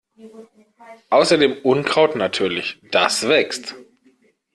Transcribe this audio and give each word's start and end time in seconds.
Außer 1.11 1.37
dem 1.37 1.59
Unkraut 1.61 2.15
natürlich, 2.15 2.81
das 2.89 3.27
wächst. 3.29 3.75